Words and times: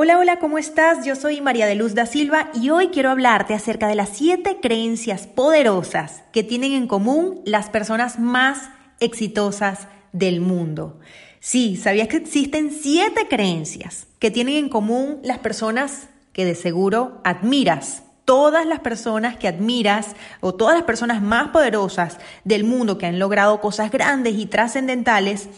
Hola, 0.00 0.16
hola, 0.16 0.38
¿cómo 0.38 0.58
estás? 0.58 1.04
Yo 1.04 1.16
soy 1.16 1.40
María 1.40 1.66
de 1.66 1.74
Luz 1.74 1.92
da 1.92 2.06
Silva 2.06 2.52
y 2.54 2.70
hoy 2.70 2.90
quiero 2.90 3.10
hablarte 3.10 3.52
acerca 3.52 3.88
de 3.88 3.96
las 3.96 4.10
siete 4.10 4.58
creencias 4.62 5.26
poderosas 5.26 6.22
que 6.30 6.44
tienen 6.44 6.70
en 6.70 6.86
común 6.86 7.40
las 7.44 7.68
personas 7.68 8.20
más 8.20 8.70
exitosas 9.00 9.88
del 10.12 10.40
mundo. 10.40 11.00
Sí, 11.40 11.74
¿sabías 11.74 12.06
que 12.06 12.18
existen 12.18 12.70
siete 12.70 13.26
creencias 13.28 14.06
que 14.20 14.30
tienen 14.30 14.54
en 14.54 14.68
común 14.68 15.18
las 15.24 15.38
personas 15.38 16.08
que 16.32 16.44
de 16.44 16.54
seguro 16.54 17.20
admiras? 17.24 18.04
Todas 18.24 18.66
las 18.66 18.78
personas 18.78 19.36
que 19.36 19.48
admiras 19.48 20.14
o 20.38 20.54
todas 20.54 20.76
las 20.76 20.84
personas 20.84 21.20
más 21.22 21.48
poderosas 21.48 22.18
del 22.44 22.62
mundo 22.62 22.98
que 22.98 23.06
han 23.06 23.18
logrado 23.18 23.60
cosas 23.60 23.90
grandes 23.90 24.38
y 24.38 24.46
trascendentales 24.46 25.48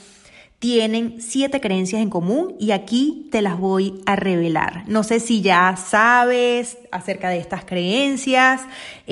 tienen 0.61 1.23
siete 1.23 1.59
creencias 1.59 2.03
en 2.03 2.11
común 2.11 2.55
y 2.61 2.73
aquí 2.73 3.29
te 3.33 3.41
las 3.41 3.59
voy 3.59 4.03
a 4.05 4.15
revelar. 4.15 4.85
No 4.87 5.03
sé 5.05 5.19
si 5.19 5.41
ya 5.41 5.75
sabes 5.77 6.77
acerca 6.93 7.31
de 7.31 7.39
estas 7.39 7.64
creencias, 7.64 8.61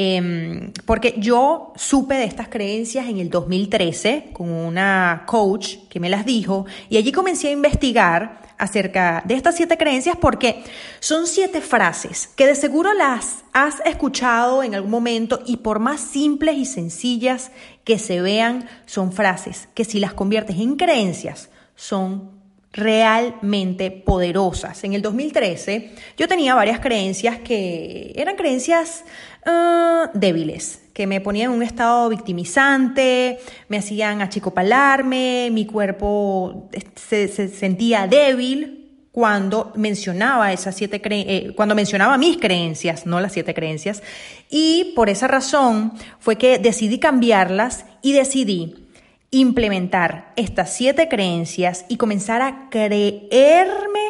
em, 0.01 0.73
porque 0.87 1.17
yo 1.19 1.73
supe 1.75 2.15
de 2.15 2.25
estas 2.25 2.47
creencias 2.49 3.09
en 3.09 3.19
el 3.19 3.31
2013 3.31 4.31
con 4.33 4.49
una 4.49 5.25
coach 5.27 5.79
que 5.89 5.99
me 5.99 6.09
las 6.09 6.25
dijo 6.25 6.67
y 6.89 6.99
allí 6.99 7.11
comencé 7.11 7.49
a 7.49 7.51
investigar 7.51 8.43
acerca 8.59 9.25
de 9.27 9.35
estas 9.35 9.57
siete 9.57 9.77
creencias 9.77 10.17
porque 10.17 10.63
son 11.01 11.27
siete 11.27 11.61
frases 11.61 12.29
que 12.37 12.47
de 12.47 12.55
seguro 12.55 12.95
las 12.95 13.39
has 13.53 13.81
escuchado 13.85 14.63
en 14.63 14.77
algún 14.77 14.93
momento 14.93 15.41
y 15.45 15.57
por 15.57 15.81
más 15.81 16.01
simples 16.01 16.57
y 16.59 16.65
sencillas 16.65 17.51
que 17.83 17.99
se 17.99 18.21
vean, 18.21 18.69
son 18.87 19.13
frases 19.13 19.69
que 19.75 19.85
si 19.85 19.99
las 19.99 20.15
conviertes 20.15 20.59
en 20.59 20.77
creencias 20.77 21.51
son 21.75 22.38
realmente 22.73 23.91
poderosas. 23.91 24.85
En 24.85 24.93
el 24.93 25.03
2013 25.03 25.91
yo 26.17 26.29
tenía 26.29 26.55
varias 26.55 26.81
creencias 26.81 27.39
que 27.39 28.13
eran 28.15 28.37
creencias 28.37 29.05
ah, 29.47 30.11
débiles, 30.15 30.83
que 30.93 31.07
me 31.07 31.21
ponían 31.21 31.51
en 31.51 31.57
un 31.57 31.63
estado 31.63 32.09
victimizante, 32.09 33.39
me 33.69 33.79
hacían 33.79 34.21
achicopalarme, 34.21 35.49
mi 35.53 35.67
cuerpo 35.67 36.69
se, 36.95 37.29
sentía 37.29 38.07
débil 38.07 38.75
cuando 39.13 39.73
mencionaba 39.75 40.53
esas 40.53 40.77
siete 40.77 41.01
eh, 41.05 41.53
cuando 41.57 41.75
mencionaba 41.75 42.19
mis 42.19 42.37
creencias, 42.37 43.07
no 43.07 43.21
las 43.21 43.33
siete 43.33 43.55
creencias, 43.55 44.03
y 44.51 44.93
por 44.95 45.09
esa 45.09 45.27
razón 45.27 45.93
fue 46.21 46.37
que 46.37 46.59
decidí 46.59 46.99
cambiarlas 46.99 47.87
y 48.03 48.13
decidí 48.13 48.88
implementar 49.31 50.33
estas 50.37 50.73
siete 50.73 51.09
creencias 51.09 51.85
y 51.89 51.97
comenzar 51.97 52.43
a 52.43 52.69
creerme, 52.71 54.01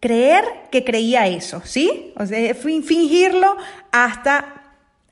creer 0.00 0.44
que 0.70 0.84
creía 0.84 1.26
eso, 1.28 1.62
¿sí? 1.64 2.12
O 2.16 2.26
sea, 2.26 2.54
fingirlo 2.54 3.56
hasta 3.92 4.56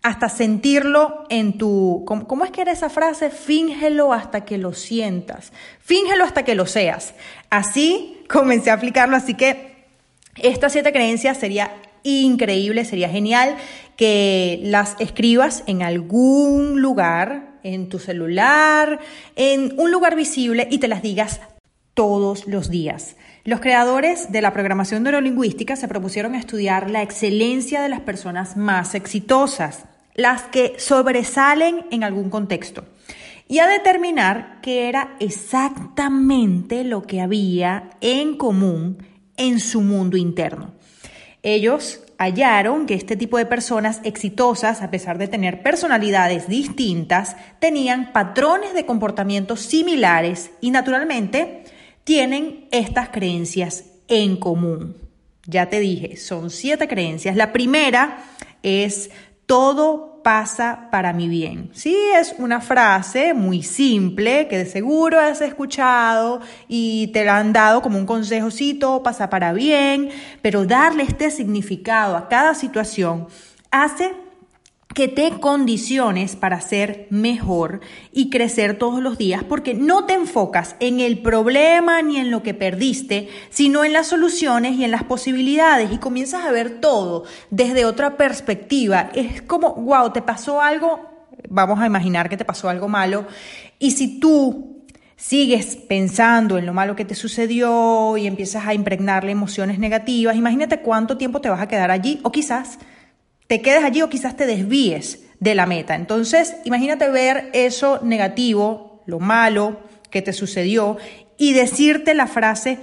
hasta 0.05 0.29
sentirlo 0.29 1.25
en 1.31 1.57
tu... 1.57 2.05
¿cómo, 2.07 2.45
es 2.45 2.51
que 2.51 2.61
era 2.61 2.73
esa 2.73 2.91
frase? 2.91 3.31
Fíngelo 3.31 4.13
hasta 4.13 4.45
que 4.45 4.59
lo 4.59 4.75
sientas. 4.75 5.51
Fíngelo 5.81 6.25
hasta 6.25 6.45
que 6.45 6.55
lo 6.55 6.67
seas. 6.67 7.15
Así 7.49 8.23
comencé 8.29 8.71
a 8.71 8.75
aplicarlo, 8.75 9.17
así 9.17 9.33
que 9.33 9.87
estas 10.37 10.73
siete 10.73 10.93
creencias 10.93 11.39
sería 11.39 11.75
increíble, 12.03 12.85
sería 12.85 13.09
genial 13.09 13.57
que 13.97 14.61
las 14.63 14.95
escribas 14.99 15.65
en 15.67 15.83
algún 15.83 16.83
lugar, 16.83 17.54
en 17.65 17.89
tu 17.89 17.99
celular, 17.99 19.01
en 19.35 19.75
un 19.79 19.91
lugar 19.91 20.15
visible 20.15 20.69
y 20.71 20.79
te 20.79 20.87
las 20.87 21.03
digas 21.03 21.41
todos 21.95 22.47
los 22.47 22.71
días. 22.71 23.17
Los 23.45 23.61
creadores 23.61 24.31
de 24.31 24.41
la 24.41 24.53
programación 24.53 25.03
neurolingüística 25.03 25.77
se 25.77 25.89
propusieron 25.89 26.35
estudiar 26.35 26.91
la 26.91 27.03
excelencia 27.03 27.83
de 27.83 27.89
las 27.89 28.01
personas 28.01 28.57
más 28.57 28.95
exitosas, 28.95 29.85
las 30.15 30.43
que 30.45 30.75
sobresalen 30.79 31.87
en 31.91 32.05
algún 32.05 32.31
contexto, 32.31 32.85
y 33.49 33.59
a 33.59 33.67
determinar 33.67 34.61
qué 34.63 34.89
era 34.89 35.17
exactamente 35.21 36.85
lo 36.85 37.03
que 37.03 37.21
había 37.21 37.91
en 38.01 38.37
común 38.37 38.99
en 39.37 39.61
su 39.61 39.81
mundo 39.81 40.17
interno. 40.17 40.73
Ellos 41.43 42.04
hallaron 42.25 42.87
que 42.87 42.95
este 42.95 43.17
tipo 43.17 43.39
de 43.39 43.47
personas 43.47 44.01
exitosas, 44.05 44.83
a 44.83 44.91
pesar 44.91 45.19
de 45.19 45.29
tener 45.29 45.63
personalidades 45.63 46.49
distintas, 46.49 47.37
tenían 47.59 48.13
patrones 48.13 48.75
de 48.75 48.87
comportamiento 48.87 49.57
similares 49.57 50.51
y 50.61 50.71
naturalmente 50.71 51.65
tienen 52.05 52.67
estas 52.71 53.11
creencias 53.11 53.85
en 54.09 54.37
común. 54.37 54.97
Ya 55.47 55.69
te 55.69 55.81
dije, 55.81 56.17
son 56.17 56.51
siete 56.51 56.89
creencias. 56.89 57.37
La 57.37 57.53
primera 57.53 58.25
es 58.63 59.11
todo 59.47 60.14
pasa 60.25 60.89
para 60.91 61.13
mi 61.13 61.29
bien. 61.29 61.71
Sí, 61.73 61.97
es 62.17 62.35
una 62.39 62.61
frase 62.61 63.35
muy 63.35 63.63
simple 63.63 64.49
que 64.49 64.59
de 64.59 64.67
seguro 64.67 65.21
has 65.21 65.41
escuchado 65.41 66.41
y 66.67 67.09
te 67.13 67.25
la 67.25 67.37
han 67.37 67.53
dado 67.53 67.81
como 67.83 67.99
un 67.99 68.07
consejo, 68.07 68.51
sí, 68.51 68.75
todo 68.75 69.05
pasa 69.05 69.31
para 69.31 69.53
bien, 69.53 70.09
pero 70.43 70.65
darle 70.65 71.05
este 71.05 71.31
significado 71.31 72.17
a 72.17 72.29
cada 72.29 72.55
situación 72.55 73.29
hace 73.71 74.24
que 74.95 75.09
te 75.09 75.33
condiciones 75.41 76.37
para 76.37 76.61
ser 76.61 77.09
mejor 77.11 77.81
y 78.13 78.31
crecer 78.31 78.79
todos 78.79 79.03
los 79.03 79.19
días, 79.19 79.43
porque 79.43 79.75
no 79.75 80.07
te 80.07 80.15
enfocas 80.15 80.77
en 80.79 81.01
el 81.01 81.19
problema 81.19 82.01
ni 82.01 82.19
en 82.19 82.31
lo 82.31 82.45
que 82.45 82.55
perdiste, 82.55 83.29
sino 83.51 83.85
en 83.85 83.93
las 83.93 84.07
soluciones 84.07 84.77
y 84.77 84.85
en 84.85 84.93
las 84.93 85.03
posibilidades 85.03 85.93
y 85.93 85.99
comienzas 85.99 86.45
a 86.45 86.53
ver 86.53 86.81
todo 86.81 87.25
desde 87.51 87.85
otra 87.85 88.17
perspectiva. 88.17 89.11
Es 89.15 89.43
como, 89.43 89.75
wow, 89.75 90.13
te 90.13 90.23
pasó 90.23 90.63
algo, 90.63 91.29
vamos 91.49 91.81
a 91.81 91.87
imaginar 91.87 92.29
que 92.29 92.37
te 92.37 92.45
pasó 92.45 92.69
algo 92.69 92.89
malo, 92.89 93.27
y 93.81 93.91
si 93.91 94.21
tú 94.21 94.85
sigues 95.17 95.75
pensando 95.77 96.57
en 96.57 96.67
lo 96.67 96.73
malo 96.73 96.95
que 96.95 97.05
te 97.05 97.17
sucedió 97.17 98.17
y 98.17 98.29
empiezas 98.29 98.67
a 98.67 98.75
impregnarle 98.75 99.33
emociones 99.33 99.81
negativas, 99.81 100.37
imagínate 100.37 100.81
cuánto 100.81 101.17
tiempo 101.17 101.41
te 101.41 101.49
vas 101.49 101.61
a 101.61 101.69
quedar 101.69 101.91
allí 101.91 102.21
o 102.23 102.31
quizás 102.31 102.79
te 103.47 103.61
quedes 103.63 103.85
allí 103.85 104.03
o 104.03 104.09
quizás 104.09 104.37
te 104.37 104.47
desvíes 104.47 105.25
de 105.41 105.55
la 105.55 105.67
meta. 105.67 105.95
Entonces, 105.95 106.57
imagínate 106.65 107.11
ver 107.11 107.51
eso 107.53 108.01
negativo, 108.03 109.03
lo 109.07 109.21
malo 109.21 109.81
que 110.11 110.23
te 110.23 110.33
sucedió 110.33 110.97
y 111.37 111.53
decirte 111.53 112.15
la 112.15 112.27
frase, 112.27 112.79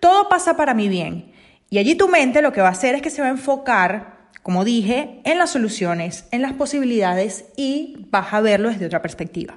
todo 0.00 0.28
pasa 0.28 0.56
para 0.56 0.74
mi 0.74 0.88
bien. 0.88 1.32
Y 1.70 1.78
allí 1.78 1.94
tu 1.94 2.08
mente 2.08 2.42
lo 2.42 2.52
que 2.52 2.60
va 2.60 2.68
a 2.68 2.72
hacer 2.72 2.94
es 2.94 3.02
que 3.02 3.10
se 3.10 3.22
va 3.22 3.28
a 3.28 3.32
enfocar, 3.32 4.28
como 4.42 4.64
dije, 4.64 5.20
en 5.24 5.38
las 5.38 5.50
soluciones, 5.50 6.26
en 6.30 6.42
las 6.42 6.52
posibilidades 6.52 7.46
y 7.56 8.06
vas 8.10 8.32
a 8.32 8.40
verlo 8.40 8.68
desde 8.68 8.86
otra 8.86 9.02
perspectiva. 9.02 9.56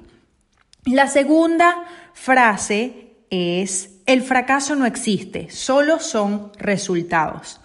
La 0.84 1.06
segunda 1.06 1.84
frase 2.14 3.18
es, 3.30 3.90
el 4.06 4.22
fracaso 4.22 4.74
no 4.74 4.86
existe, 4.86 5.50
solo 5.50 6.00
son 6.00 6.50
resultados. 6.56 7.60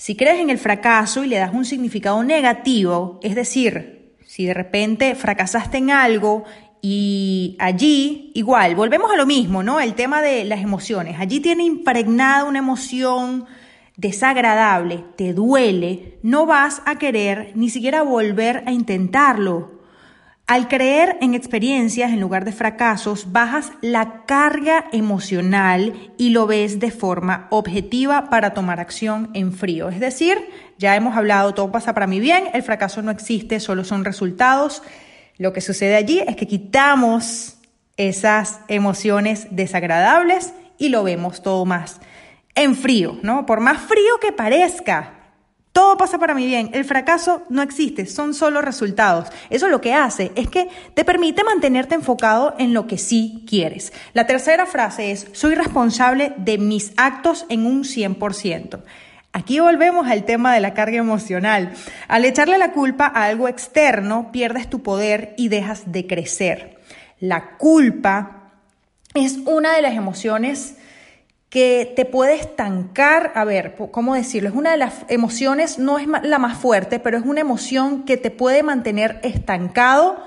Si 0.00 0.16
crees 0.16 0.40
en 0.40 0.48
el 0.48 0.56
fracaso 0.56 1.24
y 1.24 1.26
le 1.26 1.36
das 1.36 1.52
un 1.52 1.66
significado 1.66 2.24
negativo, 2.24 3.20
es 3.22 3.34
decir, 3.34 4.14
si 4.24 4.46
de 4.46 4.54
repente 4.54 5.14
fracasaste 5.14 5.76
en 5.76 5.90
algo 5.90 6.44
y 6.80 7.54
allí, 7.58 8.32
igual, 8.34 8.76
volvemos 8.76 9.10
a 9.10 9.16
lo 9.16 9.26
mismo, 9.26 9.62
¿no? 9.62 9.78
El 9.78 9.92
tema 9.92 10.22
de 10.22 10.44
las 10.44 10.62
emociones. 10.62 11.16
Allí 11.20 11.40
tiene 11.40 11.64
impregnada 11.64 12.44
una 12.44 12.60
emoción 12.60 13.44
desagradable, 13.98 15.04
te 15.18 15.34
duele, 15.34 16.18
no 16.22 16.46
vas 16.46 16.80
a 16.86 16.96
querer 16.96 17.52
ni 17.54 17.68
siquiera 17.68 18.00
volver 18.00 18.62
a 18.64 18.72
intentarlo. 18.72 19.79
Al 20.50 20.66
creer 20.66 21.16
en 21.20 21.34
experiencias 21.34 22.10
en 22.10 22.18
lugar 22.18 22.44
de 22.44 22.50
fracasos, 22.50 23.30
bajas 23.30 23.70
la 23.82 24.24
carga 24.26 24.86
emocional 24.90 26.12
y 26.18 26.30
lo 26.30 26.48
ves 26.48 26.80
de 26.80 26.90
forma 26.90 27.46
objetiva 27.50 28.30
para 28.30 28.52
tomar 28.52 28.80
acción 28.80 29.30
en 29.34 29.52
frío. 29.52 29.90
Es 29.90 30.00
decir, 30.00 30.36
ya 30.76 30.96
hemos 30.96 31.16
hablado, 31.16 31.54
todo 31.54 31.70
pasa 31.70 31.94
para 31.94 32.08
mi 32.08 32.18
bien, 32.18 32.48
el 32.52 32.64
fracaso 32.64 33.00
no 33.00 33.12
existe, 33.12 33.60
solo 33.60 33.84
son 33.84 34.04
resultados. 34.04 34.82
Lo 35.38 35.52
que 35.52 35.60
sucede 35.60 35.94
allí 35.94 36.18
es 36.26 36.34
que 36.34 36.48
quitamos 36.48 37.58
esas 37.96 38.58
emociones 38.66 39.46
desagradables 39.52 40.52
y 40.78 40.88
lo 40.88 41.04
vemos 41.04 41.44
todo 41.44 41.64
más 41.64 42.00
en 42.56 42.74
frío, 42.74 43.20
¿no? 43.22 43.46
Por 43.46 43.60
más 43.60 43.78
frío 43.82 44.18
que 44.20 44.32
parezca, 44.32 45.19
todo 45.72 45.96
pasa 45.96 46.18
para 46.18 46.34
mi 46.34 46.46
bien. 46.46 46.70
El 46.72 46.84
fracaso 46.84 47.42
no 47.48 47.62
existe, 47.62 48.06
son 48.06 48.34
solo 48.34 48.60
resultados. 48.60 49.28
Eso 49.50 49.68
lo 49.68 49.80
que 49.80 49.94
hace 49.94 50.32
es 50.34 50.48
que 50.48 50.68
te 50.94 51.04
permite 51.04 51.44
mantenerte 51.44 51.94
enfocado 51.94 52.54
en 52.58 52.74
lo 52.74 52.86
que 52.86 52.98
sí 52.98 53.44
quieres. 53.48 53.92
La 54.12 54.26
tercera 54.26 54.66
frase 54.66 55.12
es, 55.12 55.28
soy 55.32 55.54
responsable 55.54 56.32
de 56.38 56.58
mis 56.58 56.92
actos 56.96 57.46
en 57.48 57.66
un 57.66 57.84
100%. 57.84 58.80
Aquí 59.32 59.60
volvemos 59.60 60.08
al 60.08 60.24
tema 60.24 60.52
de 60.52 60.60
la 60.60 60.74
carga 60.74 60.96
emocional. 60.96 61.72
Al 62.08 62.24
echarle 62.24 62.58
la 62.58 62.72
culpa 62.72 63.06
a 63.06 63.26
algo 63.26 63.46
externo, 63.46 64.32
pierdes 64.32 64.68
tu 64.68 64.82
poder 64.82 65.34
y 65.36 65.48
dejas 65.48 65.92
de 65.92 66.08
crecer. 66.08 66.80
La 67.20 67.56
culpa 67.58 68.50
es 69.14 69.38
una 69.46 69.76
de 69.76 69.82
las 69.82 69.94
emociones 69.94 70.74
que 71.50 71.92
te 71.96 72.04
puede 72.04 72.34
estancar, 72.36 73.32
a 73.34 73.44
ver, 73.44 73.74
¿cómo 73.90 74.14
decirlo? 74.14 74.48
Es 74.48 74.54
una 74.54 74.70
de 74.70 74.76
las 74.76 75.04
emociones, 75.08 75.80
no 75.80 75.98
es 75.98 76.06
la 76.06 76.38
más 76.38 76.56
fuerte, 76.56 77.00
pero 77.00 77.18
es 77.18 77.24
una 77.26 77.40
emoción 77.40 78.04
que 78.04 78.16
te 78.16 78.30
puede 78.30 78.62
mantener 78.62 79.18
estancado 79.24 80.22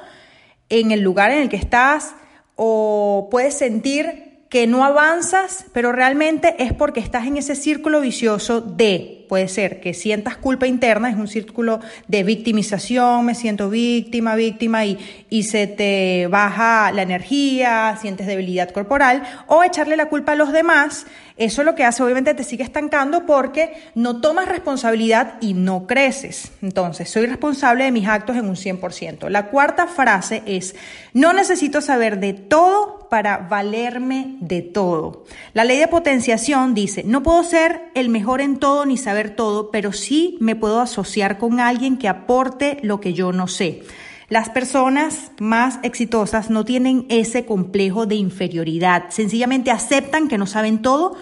en 0.67 0.91
el 0.91 0.99
lugar 1.01 1.31
en 1.31 1.41
el 1.41 1.49
que 1.49 1.55
estás 1.55 2.13
o 2.55 3.29
puedes 3.31 3.53
sentir 3.53 4.45
que 4.49 4.67
no 4.67 4.83
avanzas, 4.83 5.65
pero 5.73 5.93
realmente 5.93 6.61
es 6.61 6.73
porque 6.73 6.99
estás 6.99 7.25
en 7.25 7.37
ese 7.37 7.55
círculo 7.55 8.01
vicioso 8.01 8.59
de, 8.59 9.22
puede 9.33 9.47
ser 9.47 9.81
que 9.81 9.95
sientas 9.95 10.37
culpa 10.37 10.67
interna, 10.67 11.09
es 11.09 11.15
un 11.15 11.27
círculo 11.27 11.79
de 12.07 12.21
victimización, 12.21 13.25
me 13.25 13.33
siento 13.33 13.67
víctima, 13.67 14.35
víctima 14.35 14.85
y, 14.85 14.99
y 15.31 15.41
se 15.41 15.65
te 15.65 16.27
baja 16.27 16.91
la 16.91 17.01
energía, 17.01 17.97
sientes 17.99 18.27
debilidad 18.27 18.69
corporal, 18.69 19.23
o 19.47 19.63
echarle 19.63 19.97
la 19.97 20.07
culpa 20.07 20.33
a 20.33 20.35
los 20.35 20.51
demás, 20.51 21.07
eso 21.35 21.63
lo 21.63 21.73
que 21.73 21.83
hace 21.83 22.03
obviamente 22.03 22.35
te 22.35 22.43
sigue 22.43 22.63
estancando 22.63 23.25
porque 23.25 23.73
no 23.95 24.21
tomas 24.21 24.47
responsabilidad 24.47 25.35
y 25.41 25.55
no 25.55 25.87
creces. 25.87 26.51
Entonces, 26.61 27.09
soy 27.09 27.25
responsable 27.25 27.85
de 27.85 27.91
mis 27.91 28.07
actos 28.07 28.35
en 28.35 28.45
un 28.45 28.55
100%. 28.55 29.29
La 29.29 29.47
cuarta 29.47 29.87
frase 29.87 30.43
es, 30.45 30.75
no 31.13 31.33
necesito 31.33 31.81
saber 31.81 32.19
de 32.19 32.33
todo 32.33 33.09
para 33.09 33.37
valerme 33.37 34.37
de 34.41 34.61
todo. 34.61 35.23
La 35.53 35.63
ley 35.63 35.79
de 35.79 35.87
potenciación 35.87 36.73
dice, 36.75 37.03
no 37.03 37.23
puedo 37.23 37.43
ser 37.43 37.83
el 37.95 38.09
mejor 38.09 38.39
en 38.41 38.57
todo 38.57 38.85
ni 38.85 38.97
saber 38.97 39.22
todo, 39.31 39.71
pero 39.71 39.91
sí 39.91 40.37
me 40.39 40.55
puedo 40.55 40.79
asociar 40.79 41.37
con 41.37 41.59
alguien 41.59 41.97
que 41.97 42.07
aporte 42.07 42.77
lo 42.83 42.99
que 42.99 43.13
yo 43.13 43.31
no 43.31 43.47
sé. 43.47 43.83
Las 44.29 44.49
personas 44.49 45.31
más 45.39 45.79
exitosas 45.83 46.49
no 46.49 46.65
tienen 46.65 47.05
ese 47.09 47.45
complejo 47.45 48.05
de 48.05 48.15
inferioridad, 48.15 49.05
sencillamente 49.09 49.71
aceptan 49.71 50.27
que 50.27 50.37
no 50.37 50.45
saben 50.45 50.81
todo, 50.81 51.15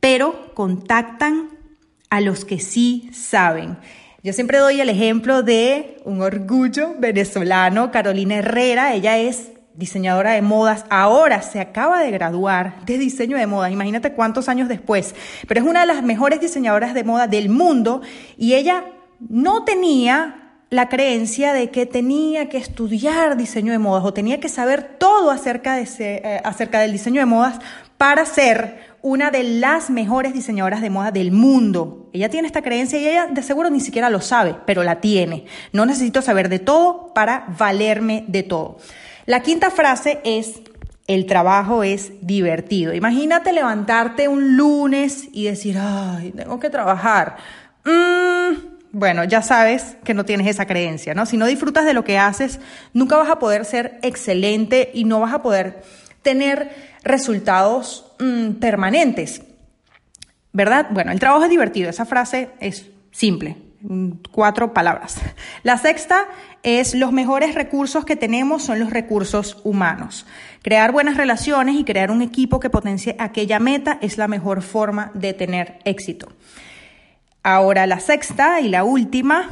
pero 0.00 0.52
contactan 0.54 1.50
a 2.10 2.20
los 2.20 2.44
que 2.44 2.58
sí 2.58 3.10
saben. 3.12 3.78
Yo 4.22 4.32
siempre 4.32 4.58
doy 4.58 4.80
el 4.80 4.88
ejemplo 4.88 5.42
de 5.42 6.00
un 6.04 6.20
orgullo 6.22 6.94
venezolano, 6.98 7.90
Carolina 7.90 8.36
Herrera, 8.36 8.94
ella 8.94 9.18
es 9.18 9.52
diseñadora 9.78 10.32
de 10.32 10.42
modas, 10.42 10.84
ahora 10.90 11.40
se 11.40 11.60
acaba 11.60 12.00
de 12.00 12.10
graduar 12.10 12.84
de 12.84 12.98
diseño 12.98 13.36
de 13.36 13.46
modas, 13.46 13.70
imagínate 13.70 14.12
cuántos 14.12 14.48
años 14.48 14.68
después, 14.68 15.14
pero 15.46 15.60
es 15.60 15.66
una 15.66 15.82
de 15.82 15.86
las 15.86 16.02
mejores 16.02 16.40
diseñadoras 16.40 16.94
de 16.94 17.04
moda 17.04 17.28
del 17.28 17.48
mundo 17.48 18.02
y 18.36 18.54
ella 18.54 18.86
no 19.20 19.62
tenía 19.64 20.56
la 20.70 20.88
creencia 20.88 21.52
de 21.52 21.70
que 21.70 21.86
tenía 21.86 22.48
que 22.48 22.58
estudiar 22.58 23.36
diseño 23.36 23.70
de 23.70 23.78
modas 23.78 24.04
o 24.04 24.12
tenía 24.12 24.40
que 24.40 24.48
saber 24.48 24.82
todo 24.98 25.30
acerca, 25.30 25.76
de 25.76 25.86
eh, 26.00 26.40
acerca 26.42 26.80
del 26.80 26.90
diseño 26.90 27.20
de 27.20 27.26
modas 27.26 27.60
para 27.96 28.26
ser 28.26 28.87
una 29.02 29.30
de 29.30 29.42
las 29.44 29.90
mejores 29.90 30.34
diseñadoras 30.34 30.80
de 30.80 30.90
moda 30.90 31.10
del 31.10 31.32
mundo. 31.32 32.10
Ella 32.12 32.28
tiene 32.28 32.46
esta 32.46 32.62
creencia 32.62 32.98
y 32.98 33.06
ella 33.06 33.26
de 33.26 33.42
seguro 33.42 33.70
ni 33.70 33.80
siquiera 33.80 34.10
lo 34.10 34.20
sabe, 34.20 34.56
pero 34.66 34.82
la 34.82 35.00
tiene. 35.00 35.46
No 35.72 35.86
necesito 35.86 36.22
saber 36.22 36.48
de 36.48 36.58
todo 36.58 37.12
para 37.14 37.46
valerme 37.58 38.24
de 38.28 38.42
todo. 38.42 38.78
La 39.26 39.40
quinta 39.40 39.70
frase 39.70 40.20
es, 40.24 40.60
el 41.06 41.26
trabajo 41.26 41.82
es 41.82 42.12
divertido. 42.22 42.94
Imagínate 42.94 43.52
levantarte 43.52 44.28
un 44.28 44.56
lunes 44.56 45.28
y 45.32 45.44
decir, 45.44 45.76
ay, 45.78 46.32
tengo 46.32 46.58
que 46.58 46.70
trabajar. 46.70 47.36
Mm, 47.84 48.78
bueno, 48.92 49.24
ya 49.24 49.42
sabes 49.42 49.96
que 50.02 50.14
no 50.14 50.24
tienes 50.24 50.46
esa 50.46 50.66
creencia, 50.66 51.14
¿no? 51.14 51.26
Si 51.26 51.36
no 51.36 51.46
disfrutas 51.46 51.84
de 51.84 51.92
lo 51.92 52.04
que 52.04 52.18
haces, 52.18 52.58
nunca 52.94 53.16
vas 53.16 53.28
a 53.28 53.38
poder 53.38 53.64
ser 53.64 53.98
excelente 54.02 54.90
y 54.94 55.04
no 55.04 55.20
vas 55.20 55.34
a 55.34 55.42
poder 55.42 55.82
tener 56.22 56.70
resultados 57.02 58.12
mm, 58.18 58.52
permanentes. 58.52 59.42
¿Verdad? 60.52 60.88
Bueno, 60.90 61.12
el 61.12 61.20
trabajo 61.20 61.44
es 61.44 61.50
divertido. 61.50 61.90
Esa 61.90 62.06
frase 62.06 62.50
es 62.60 62.86
simple 63.10 63.56
cuatro 64.32 64.72
palabras. 64.74 65.16
La 65.62 65.78
sexta 65.78 66.26
es 66.62 66.94
los 66.94 67.12
mejores 67.12 67.54
recursos 67.54 68.04
que 68.04 68.16
tenemos 68.16 68.62
son 68.62 68.80
los 68.80 68.90
recursos 68.90 69.58
humanos. 69.64 70.26
Crear 70.62 70.92
buenas 70.92 71.16
relaciones 71.16 71.76
y 71.76 71.84
crear 71.84 72.10
un 72.10 72.22
equipo 72.22 72.60
que 72.60 72.70
potencie 72.70 73.16
aquella 73.18 73.60
meta 73.60 73.98
es 74.00 74.18
la 74.18 74.28
mejor 74.28 74.62
forma 74.62 75.10
de 75.14 75.32
tener 75.32 75.78
éxito. 75.84 76.28
Ahora 77.42 77.86
la 77.86 78.00
sexta 78.00 78.60
y 78.60 78.68
la 78.68 78.84
última 78.84 79.50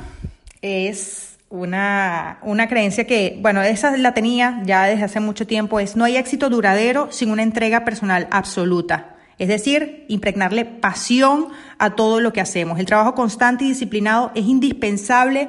es 0.61 1.36
una, 1.48 2.38
una 2.43 2.69
creencia 2.69 3.06
que, 3.06 3.38
bueno, 3.40 3.62
esa 3.62 3.96
la 3.96 4.14
tenía 4.14 4.62
ya 4.64 4.84
desde 4.84 5.04
hace 5.04 5.20
mucho 5.20 5.46
tiempo, 5.46 5.81
es 5.81 5.96
no 5.96 6.04
hay 6.04 6.16
éxito 6.16 6.50
duradero 6.50 7.08
sin 7.10 7.31
una 7.31 7.43
entrega 7.43 7.84
personal 7.84 8.28
absoluta. 8.31 9.16
Es 9.38 9.48
decir, 9.48 10.06
impregnarle 10.08 10.64
pasión 10.64 11.48
a 11.78 11.94
todo 11.94 12.20
lo 12.20 12.32
que 12.32 12.40
hacemos. 12.40 12.78
El 12.78 12.87
trabajo 12.87 13.14
constante 13.14 13.64
y 13.64 13.69
disciplinado 13.69 14.32
es 14.34 14.46
indispensable 14.46 15.48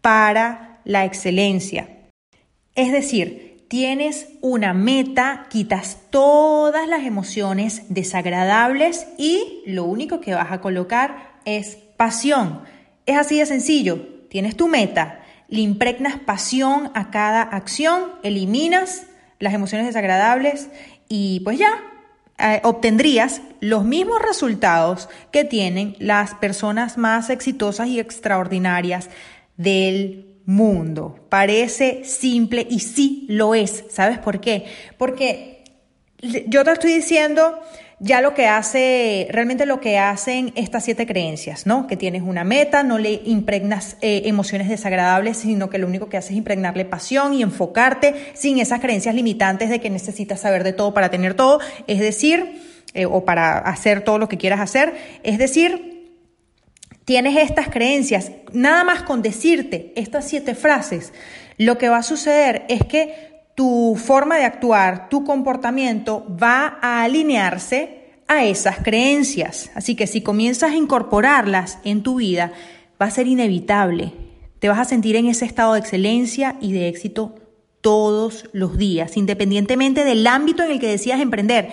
para 0.00 0.80
la 0.84 1.04
excelencia. 1.04 1.88
Es 2.74 2.90
decir, 2.92 3.66
tienes 3.68 4.28
una 4.40 4.74
meta, 4.74 5.46
quitas 5.48 5.98
todas 6.10 6.88
las 6.88 7.04
emociones 7.04 7.82
desagradables 7.88 9.06
y 9.16 9.62
lo 9.66 9.84
único 9.84 10.20
que 10.20 10.34
vas 10.34 10.50
a 10.50 10.60
colocar 10.60 11.34
es 11.44 11.76
pasión. 11.96 12.62
Es 13.06 13.16
así 13.16 13.38
de 13.38 13.46
sencillo. 13.46 14.20
Tienes 14.28 14.56
tu 14.56 14.68
meta, 14.68 15.19
le 15.50 15.60
impregnas 15.60 16.16
pasión 16.18 16.90
a 16.94 17.10
cada 17.10 17.42
acción, 17.42 18.12
eliminas 18.22 19.06
las 19.38 19.52
emociones 19.54 19.86
desagradables 19.86 20.68
y 21.08 21.40
pues 21.40 21.58
ya, 21.58 21.82
eh, 22.38 22.60
obtendrías 22.62 23.42
los 23.60 23.84
mismos 23.84 24.22
resultados 24.22 25.08
que 25.30 25.44
tienen 25.44 25.96
las 25.98 26.34
personas 26.34 26.96
más 26.96 27.28
exitosas 27.28 27.88
y 27.88 28.00
extraordinarias 28.00 29.10
del 29.56 30.38
mundo. 30.46 31.26
Parece 31.28 32.04
simple 32.04 32.66
y 32.70 32.80
sí 32.80 33.26
lo 33.28 33.54
es. 33.54 33.84
¿Sabes 33.90 34.18
por 34.18 34.40
qué? 34.40 34.66
Porque 34.96 35.64
yo 36.46 36.64
te 36.64 36.72
estoy 36.72 36.94
diciendo 36.94 37.58
ya 38.02 38.22
lo 38.22 38.32
que 38.32 38.48
hace, 38.48 39.28
realmente 39.30 39.66
lo 39.66 39.78
que 39.78 39.98
hacen 39.98 40.52
estas 40.56 40.84
siete 40.84 41.06
creencias, 41.06 41.66
¿no? 41.66 41.86
Que 41.86 41.98
tienes 41.98 42.22
una 42.22 42.44
meta, 42.44 42.82
no 42.82 42.96
le 42.96 43.20
impregnas 43.26 43.98
eh, 44.00 44.22
emociones 44.24 44.70
desagradables, 44.70 45.36
sino 45.36 45.68
que 45.68 45.76
lo 45.76 45.86
único 45.86 46.08
que 46.08 46.16
haces 46.16 46.30
es 46.30 46.38
impregnarle 46.38 46.86
pasión 46.86 47.34
y 47.34 47.42
enfocarte 47.42 48.14
sin 48.32 48.58
esas 48.58 48.80
creencias 48.80 49.14
limitantes 49.14 49.68
de 49.68 49.80
que 49.80 49.90
necesitas 49.90 50.40
saber 50.40 50.64
de 50.64 50.72
todo 50.72 50.94
para 50.94 51.10
tener 51.10 51.34
todo, 51.34 51.60
es 51.86 52.00
decir, 52.00 52.62
eh, 52.94 53.04
o 53.04 53.26
para 53.26 53.58
hacer 53.58 54.02
todo 54.02 54.18
lo 54.18 54.30
que 54.30 54.38
quieras 54.38 54.60
hacer, 54.60 54.94
es 55.22 55.36
decir, 55.36 56.10
tienes 57.04 57.36
estas 57.36 57.68
creencias, 57.68 58.32
nada 58.52 58.82
más 58.82 59.02
con 59.02 59.20
decirte 59.20 59.92
estas 59.94 60.24
siete 60.26 60.54
frases, 60.54 61.12
lo 61.58 61.76
que 61.76 61.90
va 61.90 61.98
a 61.98 62.02
suceder 62.02 62.64
es 62.70 62.82
que 62.86 63.29
tu 63.60 63.94
forma 63.94 64.38
de 64.38 64.44
actuar, 64.44 65.10
tu 65.10 65.22
comportamiento 65.22 66.24
va 66.42 66.78
a 66.80 67.02
alinearse 67.02 68.14
a 68.26 68.46
esas 68.46 68.78
creencias. 68.78 69.70
Así 69.74 69.94
que 69.94 70.06
si 70.06 70.22
comienzas 70.22 70.70
a 70.70 70.76
incorporarlas 70.76 71.78
en 71.84 72.02
tu 72.02 72.14
vida, 72.14 72.54
va 72.98 73.04
a 73.04 73.10
ser 73.10 73.26
inevitable. 73.26 74.14
Te 74.60 74.70
vas 74.70 74.78
a 74.78 74.86
sentir 74.86 75.14
en 75.14 75.26
ese 75.26 75.44
estado 75.44 75.74
de 75.74 75.80
excelencia 75.80 76.56
y 76.62 76.72
de 76.72 76.88
éxito 76.88 77.34
todos 77.82 78.48
los 78.54 78.78
días, 78.78 79.18
independientemente 79.18 80.06
del 80.06 80.26
ámbito 80.26 80.62
en 80.62 80.70
el 80.70 80.80
que 80.80 80.88
decías 80.88 81.20
emprender. 81.20 81.68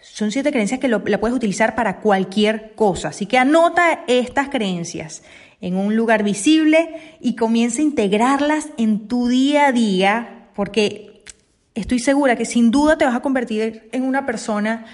Son 0.00 0.30
siete 0.30 0.52
creencias 0.52 0.78
que 0.78 0.86
la 0.86 1.00
puedes 1.18 1.36
utilizar 1.36 1.74
para 1.74 1.98
cualquier 1.98 2.72
cosa. 2.76 3.08
Así 3.08 3.26
que 3.26 3.36
anota 3.36 4.04
estas 4.06 4.48
creencias 4.48 5.24
en 5.60 5.76
un 5.76 5.96
lugar 5.96 6.22
visible 6.22 7.18
y 7.20 7.34
comienza 7.34 7.80
a 7.80 7.84
integrarlas 7.84 8.68
en 8.78 9.08
tu 9.08 9.26
día 9.26 9.66
a 9.66 9.72
día, 9.72 10.50
porque 10.54 11.11
estoy 11.74 11.98
segura 11.98 12.36
que 12.36 12.44
sin 12.44 12.70
duda 12.70 12.98
te 12.98 13.04
vas 13.04 13.14
a 13.14 13.20
convertir 13.20 13.88
en 13.92 14.04
una 14.04 14.26
persona 14.26 14.84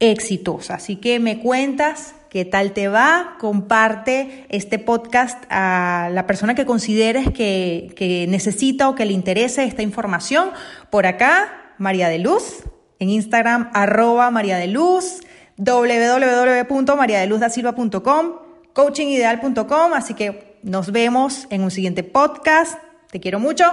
exitosa. 0.00 0.74
Así 0.74 0.96
que 0.96 1.20
me 1.20 1.40
cuentas 1.40 2.14
qué 2.34 2.44
tal 2.44 2.72
te 2.72 2.88
va, 2.88 3.36
comparte 3.38 4.44
este 4.48 4.80
podcast 4.80 5.44
a 5.50 6.10
la 6.12 6.26
persona 6.26 6.56
que 6.56 6.66
consideres 6.66 7.30
que, 7.30 8.26
necesita 8.28 8.88
o 8.88 8.96
que 8.96 9.06
le 9.06 9.12
interese 9.12 9.62
esta 9.64 9.82
información. 9.82 10.50
Por 10.90 11.06
acá, 11.06 11.76
María 11.78 12.08
de 12.08 12.18
Luz, 12.18 12.64
en 12.98 13.10
Instagram, 13.10 13.70
arroba 13.72 14.32
María 14.32 14.56
de 14.56 14.66
Luz, 14.66 15.20
www.mariadeluzdasilva.com, 15.58 18.32
coachingideal.com. 18.72 19.94
Así 19.94 20.14
que 20.14 20.58
nos 20.64 20.90
vemos 20.90 21.46
en 21.50 21.62
un 21.62 21.70
siguiente 21.70 22.02
podcast. 22.02 22.80
Te 23.12 23.20
quiero 23.20 23.38
mucho. 23.38 23.72